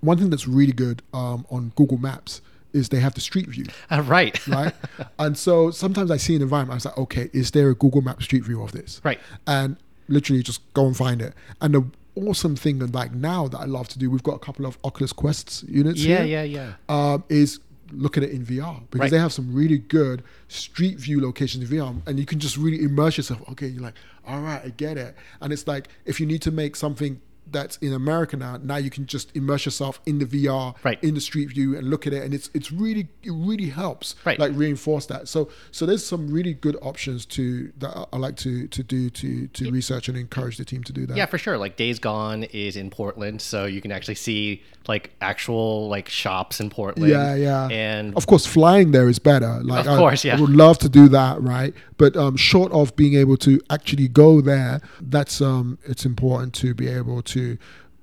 [0.00, 2.40] one thing that's really good um, on Google Maps
[2.76, 4.74] is they have the street view Uh, right, right?
[5.18, 8.02] and so sometimes I see an environment, I was like, okay, is there a Google
[8.02, 9.00] Map street view of this?
[9.04, 9.18] right.
[9.46, 9.76] And
[10.08, 11.34] literally just go and find it.
[11.60, 11.84] And the
[12.14, 14.78] awesome thing, and like now that I love to do, we've got a couple of
[14.84, 17.12] Oculus Quests units Yeah, here, yeah, yeah.
[17.14, 17.58] um, is
[17.92, 19.10] look at it in VR because Right.
[19.12, 22.82] they have some really good street view locations in VR, and you can just really
[22.82, 23.40] immerse yourself.
[23.50, 23.94] Okay, you're like,
[24.26, 25.14] all right, I get it.
[25.40, 28.90] And it's like if you need to make something that's in America now, now you
[28.90, 31.02] can just immerse yourself in the VR, Right.
[31.02, 34.14] in the street view, and look at it, and it's it's really it really helps,
[34.24, 34.38] Right.
[34.38, 35.28] like reinforce that.
[35.28, 39.10] So so there's some really good options to that I- I like to to do
[39.10, 41.16] to to research and encourage the team to do that.
[41.16, 41.56] Yeah, for sure.
[41.58, 46.60] Like Days Gone is in Portland, so you can actually see like actual like shops
[46.60, 47.10] in Portland.
[47.10, 47.68] Yeah, yeah.
[47.70, 49.60] And Of course, flying there is better.
[49.62, 50.36] Like, Of I- course, yeah.
[50.36, 51.74] I would love to do that, right?
[51.98, 56.74] But um, short of being able to actually go there, that's um, it's important to
[56.74, 57.35] be able to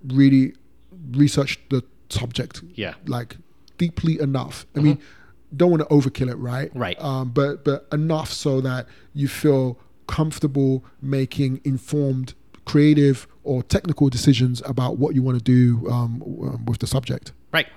[0.08, 0.54] really
[1.12, 2.92] research the subject, Yeah.
[2.92, 3.12] Mm-hmm.
[3.12, 3.38] like
[3.78, 4.66] deeply enough.
[4.76, 5.00] I mean,
[5.56, 6.72] don't want to overkill it, right?
[6.74, 7.00] Right.
[7.02, 12.34] Um, but but enough so that you feel comfortable making informed,
[12.66, 16.22] creative, or technical decisions about what you want to do um,
[16.66, 17.32] with the subject.
[17.52, 17.68] Right.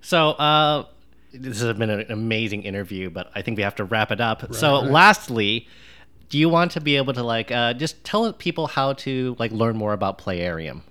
[0.00, 0.84] So, uh,
[1.32, 4.54] this has been an amazing interview, but I think we have to wrap it up.
[4.54, 4.90] so, right.
[4.90, 5.68] lastly,
[6.28, 9.52] do you want to be able to like uh, just tell people how to like
[9.52, 10.82] learn more about Playerium?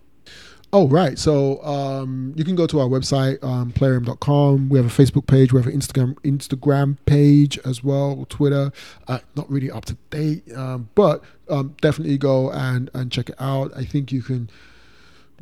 [0.74, 1.18] Oh, right.
[1.18, 4.68] So um, you can go to our website, um, playerium.com.
[4.68, 5.54] We have a Facebook page.
[5.54, 8.74] We have an Instagram Instagram page as well, Twitter.
[9.08, 13.36] Uh, not really up to date, um, but um, definitely go and, and check it
[13.40, 13.72] out.
[13.74, 14.50] I think you can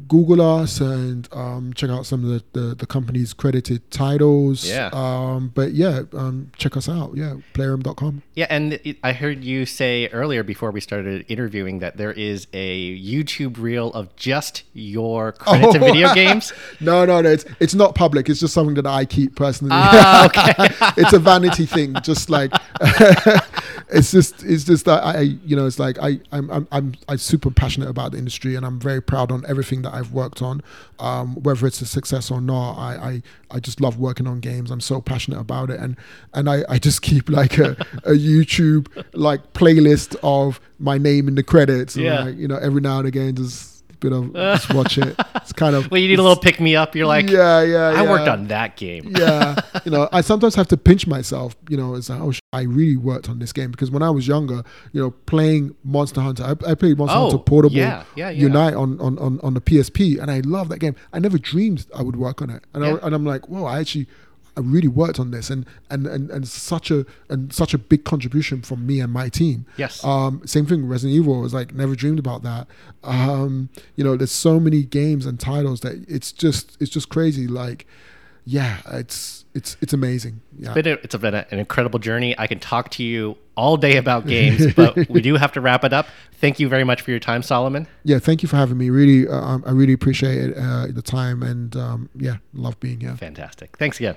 [0.07, 4.67] Google us and um, check out some of the, the, the, company's credited titles.
[4.67, 4.89] Yeah.
[4.91, 7.15] Um, but yeah, um, check us out.
[7.15, 8.23] Yeah, playerium.com.
[8.33, 12.47] Yeah, and it, I heard you say earlier before we started interviewing that there is
[12.53, 15.79] a YouTube reel of just your credits oh.
[15.79, 16.53] video games.
[16.79, 17.29] no, no, no.
[17.29, 18.29] It's, it's not public.
[18.29, 19.71] It's just something that I keep personally.
[19.73, 20.53] Ah, okay.
[21.01, 21.95] it's a vanity thing.
[22.01, 22.51] Just like
[23.93, 27.17] it's just it's just that I you know it's like I I'm I'm I'm, I'm
[27.17, 30.61] super passionate about the industry and I'm very proud on everything that I've worked on,
[30.99, 32.73] um, whether it's a success or not.
[32.73, 34.71] I, I, I just love working on games.
[34.71, 35.95] I'm so passionate about it, and
[36.33, 37.71] and I, I just keep like a,
[38.03, 41.95] a YouTube like playlist of my name in the credits.
[41.95, 42.17] Yeah.
[42.17, 43.72] And like, you know, every now and again, just
[44.03, 45.15] bit of just watch it.
[45.35, 46.95] It's kind of well, you need a little pick me up.
[46.95, 47.89] You're like, yeah, yeah.
[47.89, 48.09] I yeah.
[48.09, 49.13] worked on that game.
[49.17, 51.55] yeah, you know, I sometimes have to pinch myself.
[51.69, 54.27] You know, it's like, oh, I really worked on this game because when I was
[54.27, 58.29] younger, you know, playing Monster Hunter, I, I played Monster oh, Hunter Portable yeah, yeah,
[58.29, 58.41] yeah.
[58.41, 60.95] Unite on, on on on the PSP, and I love that game.
[61.13, 63.79] I never dreamed I would work on it, and I, and I'm like, whoa, I
[63.79, 64.07] actually
[64.61, 68.61] really worked on this, and and and, and such a and such a big contribution
[68.61, 69.65] from me and my team.
[69.77, 70.03] Yes.
[70.03, 70.87] Um, same thing.
[70.87, 72.67] Resident Evil was like never dreamed about that.
[73.03, 77.47] Um, you know, there's so many games and titles that it's just it's just crazy.
[77.47, 77.87] Like,
[78.45, 80.41] yeah, it's it's it's amazing.
[80.57, 80.67] Yeah.
[80.69, 82.37] It's been, a, it's been a, an incredible journey.
[82.37, 85.83] I can talk to you all day about games, but we do have to wrap
[85.83, 86.07] it up.
[86.33, 87.87] Thank you very much for your time, Solomon.
[88.03, 88.89] Yeah, thank you for having me.
[88.89, 92.99] Really, uh, um, I really appreciate it, uh, the time, and um, yeah, love being
[92.99, 93.15] here.
[93.15, 93.77] Fantastic.
[93.77, 94.15] Thanks again.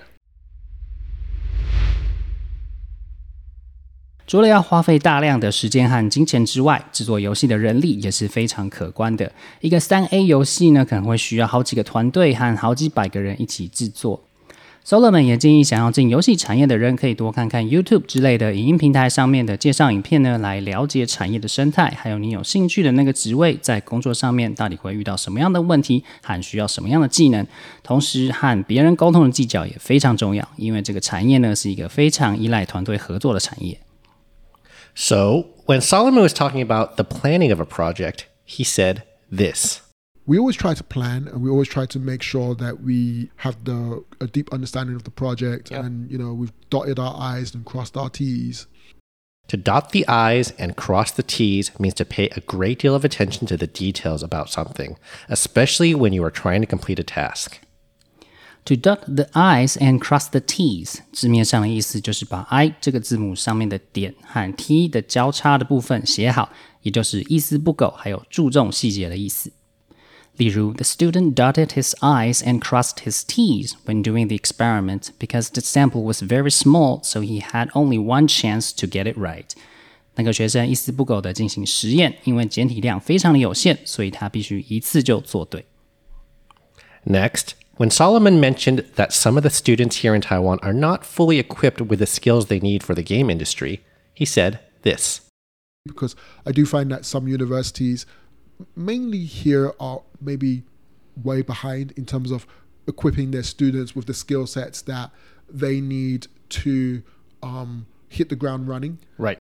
[4.26, 9.30] 除了要花费大量的时间和金钱之外，制作游戏的人力也是非常可观的。
[9.60, 14.25] 一个三 A 游戏呢，可能会需要好几个团队和好几百个人一起制作。
[14.86, 27.44] Solomon 也建议想要进游戏产业的人，可以多看看 YouTube 之类的影音平台上面的介绍影片呢，来了解产业的生态，还有你有兴趣的那个职位，在工作上面到底会遇到什么样的问题，和需要什么样的技能。
[27.82, 33.80] 同时，和别人沟通的技巧也非常重要，因为这个产业呢，是一个非常依赖团队合作的产业。
[34.94, 38.98] So, when Solomon was talking about the planning of a project, he said
[39.36, 39.80] this.
[40.27, 43.55] We always try to plan and we always try to make sure that we have
[43.65, 45.83] the a deep understanding of the project yep.
[45.83, 48.67] and you know we've dotted our I's and crossed our T's.
[49.47, 53.03] To dot the I's and cross the T's means to pay a great deal of
[53.03, 54.95] attention to the details about something,
[55.27, 57.59] especially when you are trying to complete a task.
[58.65, 66.53] To dot the i's and cross the t's，字面上的意思就是把 i 这个字母上面的点和 t 的交叉的部分写好，
[66.83, 69.51] 也就是一丝不苟，还有注重细节的意思。
[70.37, 75.61] 例如，The student dotted his i's and crossed his t's when doing the experiment because the
[75.61, 79.49] sample was very small, so he had only one chance to get it right.
[80.15, 85.65] 那个学生一丝不苟地进行实验，因为简体量非常的有限，所以他必须一次就做对。
[87.05, 87.51] Next.
[87.77, 91.81] When Solomon mentioned that some of the students here in Taiwan are not fully equipped
[91.81, 93.79] with the skills they need for the game industry,
[94.13, 95.21] he said this.
[95.85, 96.13] Because
[96.45, 98.05] I do find that some universities,
[98.74, 100.62] mainly here, are maybe
[101.22, 102.46] way behind in terms of
[102.86, 105.10] equipping their students with the skill sets that
[105.48, 107.02] they need to
[107.42, 108.98] um, hit the ground running.
[109.18, 109.38] Right.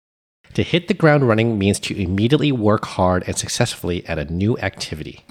[0.53, 4.57] To hit the ground running means to immediately work hard and successfully at a new
[4.57, 5.23] activity.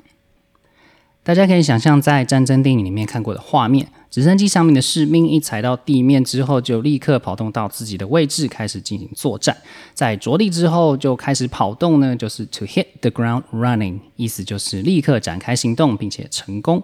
[1.22, 9.54] 大家可以想象，在战争电影里面看过的画面：直升机上面的士兵一踩到地面之后，就立刻跑动到自己的位置，开始进行作战。
[9.92, 16.82] 在着地之后，就开始跑动呢，就是 to hit the ground running，意思就是立刻展开行动，并且成功。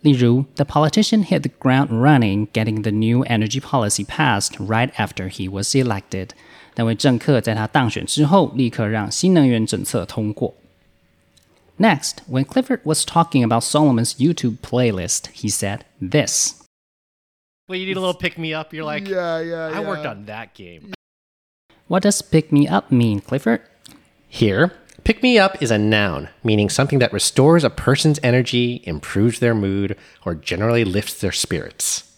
[0.00, 5.48] 例如，the politician hit the ground running, getting the new energy policy passed right after he
[5.48, 6.30] was elected。
[6.74, 10.52] 那位政客在他当选之后，立刻让新能源政策通过。
[11.78, 16.62] Next, when Clifford was talking about Solomon's YouTube playlist, he said this.
[17.68, 18.72] Well, you need a little pick me up.
[18.72, 19.88] You're like, yeah, yeah, I yeah.
[19.88, 20.92] worked on that game.
[21.88, 23.62] What does pick me up mean, Clifford?
[24.28, 29.40] Here, pick me up is a noun, meaning something that restores a person's energy, improves
[29.40, 32.13] their mood, or generally lifts their spirits.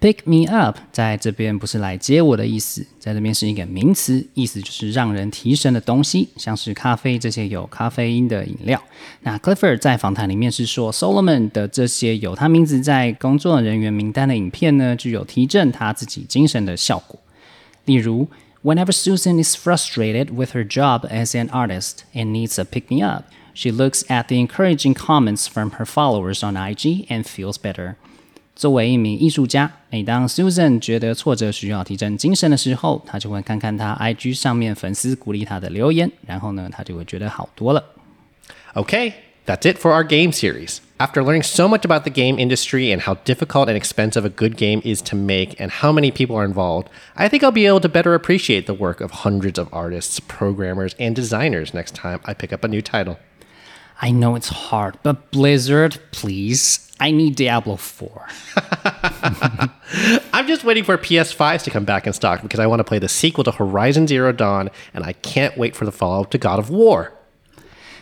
[0.00, 8.82] Pick me up，在这边不是来接我的意思，在这边是一个名词，意思就是让人提神的东西，像是咖啡这些有咖啡因的饮料。
[9.20, 17.20] 那 Clifford 在访谈里面是说，Solomon 的这些有他名字在工作人员名单的影片呢，具有提振他自己精神的效果。
[17.84, 18.26] 例如
[18.62, 23.02] Whenever Susan is frustrated with her job as an artist and needs a pick me
[23.02, 23.24] up,
[23.54, 27.96] she looks at the encouraging comments from her followers on IG and feels better.
[28.59, 37.83] 作为一名艺术家，每当 Susan 觉得挫折需要提振精神的时候，她就会看看她 IG 上面粉丝鼓励她的留言，然后呢，她就会觉得好多了。
[38.73, 39.13] Okay,
[39.45, 40.77] that's it for our game series.
[40.97, 44.55] After learning so much about the game industry and how difficult and expensive a good
[44.55, 47.81] game is to make and how many people are involved, I think I'll be able
[47.81, 52.33] to better appreciate the work of hundreds of artists, programmers, and designers next time I
[52.33, 53.17] pick up a new title.
[54.01, 56.79] I know it's hard, but Blizzard, please.
[56.97, 58.27] I need Diablo 4.
[60.31, 62.99] I'm just waiting for PS5s to come back in stock because I want to play
[62.99, 66.37] the sequel to Horizon Zero Dawn, and I can't wait for the follow up to
[66.37, 67.11] God of War.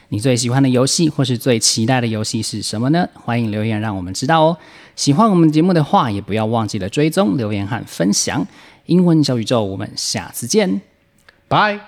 [0.09, 3.09] 你最喜欢的游戏或是最期待的游戏是什么呢？
[3.15, 4.57] 欢迎留言让我们知道哦。
[4.95, 8.45] 喜欢我们节目的话，也不要忘记了追踪、留言和分享。
[8.85, 10.81] 英文小宇宙，我们下次见。
[11.47, 11.79] Bye.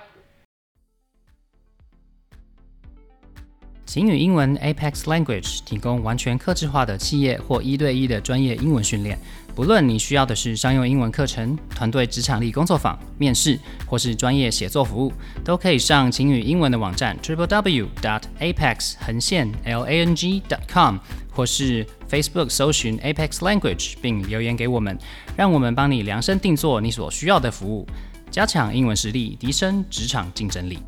[3.91, 9.19] 晴雨英文 Apex Language 提供完全客制化的企业或一对一的专业英文训练。
[9.53, 15.11] 不论你需要的是商用英文课程、团队职场力工作坊、面试，或是专业写作服务，
[15.43, 20.95] 都可以上晴雨英文的网站 triple w dot apex 横线 l a n g dot com，
[21.29, 24.97] 或是 Facebook 搜寻 Apex Language 并留言给我们，
[25.35, 27.85] 让我们帮你量身定做你所需要的服务，
[28.29, 30.79] 加强英文实力，提升职场竞争力。